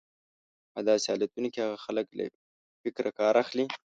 په 0.73 0.79
داسې 0.89 1.05
حالتونو 1.11 1.47
کې 1.53 1.59
هغه 1.63 1.77
خلک 1.85 2.07
له 2.17 2.23
فکره 2.83 3.09
کار 3.19 3.33
اخلي. 3.43 3.65